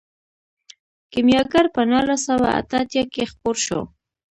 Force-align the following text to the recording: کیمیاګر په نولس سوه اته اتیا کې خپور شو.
کیمیاګر 1.11 1.65
په 1.75 1.81
نولس 1.91 2.21
سوه 2.29 2.47
اته 2.59 2.75
اتیا 2.83 3.03
کې 3.13 3.23
خپور 3.31 3.55
شو. 3.65 3.81